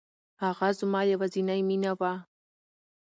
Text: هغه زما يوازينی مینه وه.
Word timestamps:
هغه 0.43 0.67
زما 0.79 1.01
يوازينی 1.11 1.59
مینه 1.67 1.91
وه. 1.99 2.13